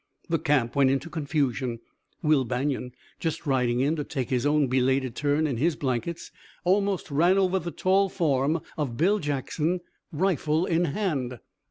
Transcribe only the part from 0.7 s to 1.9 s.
went into confusion.